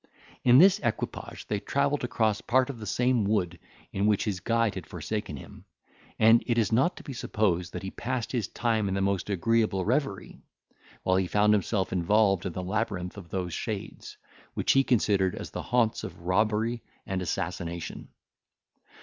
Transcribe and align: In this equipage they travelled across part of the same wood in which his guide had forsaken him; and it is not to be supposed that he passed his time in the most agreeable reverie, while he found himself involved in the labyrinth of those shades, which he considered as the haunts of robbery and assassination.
In 0.43 0.57
this 0.57 0.79
equipage 0.79 1.45
they 1.45 1.59
travelled 1.59 2.03
across 2.03 2.41
part 2.41 2.71
of 2.71 2.79
the 2.79 2.87
same 2.87 3.23
wood 3.23 3.59
in 3.93 4.07
which 4.07 4.23
his 4.23 4.39
guide 4.39 4.73
had 4.73 4.87
forsaken 4.87 5.37
him; 5.37 5.63
and 6.17 6.43
it 6.47 6.57
is 6.57 6.71
not 6.71 6.97
to 6.97 7.03
be 7.03 7.13
supposed 7.13 7.71
that 7.71 7.83
he 7.83 7.91
passed 7.91 8.31
his 8.31 8.47
time 8.47 8.87
in 8.87 8.95
the 8.95 9.01
most 9.01 9.29
agreeable 9.29 9.85
reverie, 9.85 10.41
while 11.03 11.17
he 11.17 11.27
found 11.27 11.53
himself 11.53 11.93
involved 11.93 12.47
in 12.47 12.53
the 12.53 12.63
labyrinth 12.63 13.15
of 13.15 13.29
those 13.29 13.53
shades, 13.53 14.17
which 14.55 14.71
he 14.71 14.83
considered 14.83 15.35
as 15.35 15.51
the 15.51 15.61
haunts 15.61 16.03
of 16.03 16.21
robbery 16.21 16.81
and 17.05 17.21
assassination. 17.21 18.07